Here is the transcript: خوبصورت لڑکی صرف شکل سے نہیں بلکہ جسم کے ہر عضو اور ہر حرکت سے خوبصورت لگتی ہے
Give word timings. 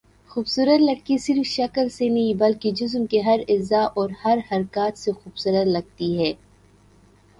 خوبصورت 0.31 0.79
لڑکی 0.81 1.17
صرف 1.17 1.45
شکل 1.47 1.89
سے 1.89 2.07
نہیں 2.09 2.33
بلکہ 2.33 2.71
جسم 2.71 3.05
کے 3.05 3.21
ہر 3.21 3.39
عضو 3.49 3.83
اور 3.95 4.09
ہر 4.25 4.37
حرکت 4.51 4.97
سے 4.97 5.11
خوبصورت 5.13 5.67
لگتی 5.67 6.17
ہے 6.19 6.33